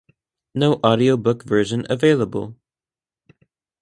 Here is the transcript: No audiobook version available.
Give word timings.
No 0.55 0.79
audiobook 0.83 1.43
version 1.43 1.85
available. 1.87 2.55